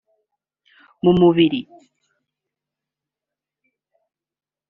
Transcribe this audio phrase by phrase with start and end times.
[1.03, 1.61] mu mubiri